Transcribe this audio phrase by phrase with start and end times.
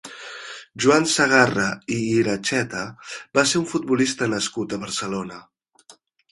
[0.85, 1.65] Joan Segarra
[1.97, 2.87] i Iracheta
[3.41, 5.41] va ser un futbolista nascut a Barcelona.